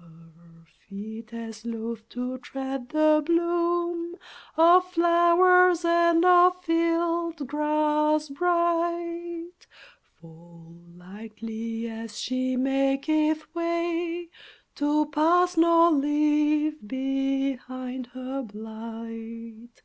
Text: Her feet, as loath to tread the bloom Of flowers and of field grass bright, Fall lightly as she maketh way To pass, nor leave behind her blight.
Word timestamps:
Her 0.00 0.64
feet, 0.88 1.34
as 1.34 1.66
loath 1.66 2.08
to 2.08 2.38
tread 2.38 2.88
the 2.88 3.22
bloom 3.22 4.16
Of 4.56 4.90
flowers 4.92 5.84
and 5.84 6.24
of 6.24 6.58
field 6.64 7.46
grass 7.46 8.30
bright, 8.30 9.66
Fall 10.18 10.76
lightly 10.96 11.86
as 11.86 12.18
she 12.18 12.56
maketh 12.56 13.54
way 13.54 14.30
To 14.76 15.04
pass, 15.10 15.58
nor 15.58 15.90
leave 15.90 16.78
behind 16.88 18.06
her 18.14 18.40
blight. 18.40 19.82